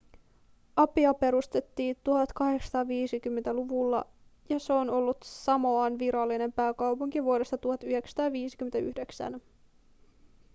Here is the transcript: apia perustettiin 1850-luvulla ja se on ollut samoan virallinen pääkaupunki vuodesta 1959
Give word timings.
apia 0.75 1.13
perustettiin 1.13 1.95
1850-luvulla 1.95 4.05
ja 4.49 4.59
se 4.59 4.73
on 4.73 4.89
ollut 4.89 5.17
samoan 5.23 5.99
virallinen 5.99 6.53
pääkaupunki 6.53 7.23
vuodesta 7.23 7.57
1959 7.57 9.41